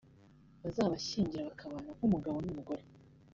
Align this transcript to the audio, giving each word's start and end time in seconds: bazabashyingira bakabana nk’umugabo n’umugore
bazabashyingira 0.63 1.47
bakabana 1.49 1.91
nk’umugabo 1.97 2.37
n’umugore 2.41 2.83